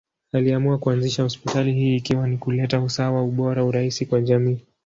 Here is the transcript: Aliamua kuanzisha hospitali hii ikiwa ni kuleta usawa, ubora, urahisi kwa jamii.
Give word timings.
Aliamua 0.33 0.77
kuanzisha 0.77 1.23
hospitali 1.23 1.73
hii 1.73 1.95
ikiwa 1.95 2.27
ni 2.27 2.37
kuleta 2.37 2.81
usawa, 2.81 3.23
ubora, 3.23 3.65
urahisi 3.65 4.05
kwa 4.05 4.21
jamii. 4.21 4.59